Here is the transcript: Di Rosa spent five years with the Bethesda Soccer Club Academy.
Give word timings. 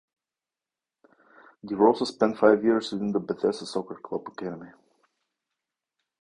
Di 1.63 1.75
Rosa 1.75 2.07
spent 2.07 2.39
five 2.39 2.63
years 2.63 2.91
with 2.91 3.13
the 3.13 3.19
Bethesda 3.19 3.67
Soccer 3.67 3.99
Club 4.03 4.27
Academy. 4.29 4.71